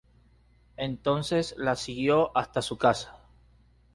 Entonces 0.77 1.53
la 1.59 1.75
siguió 1.75 2.35
hasta 2.35 2.63
su 2.63 2.79
casa. 2.79 3.19